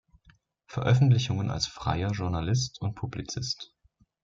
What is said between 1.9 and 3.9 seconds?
Journalist und Publizist.